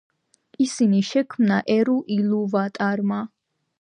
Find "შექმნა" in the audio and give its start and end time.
1.09-1.59